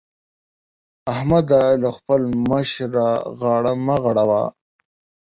احمده! 1.13 1.61
له 1.81 1.89
خپل 1.97 2.21
مشره 2.49 3.09
غاړه 3.39 3.73
مه 3.85 3.95
غړوه. 4.03 4.43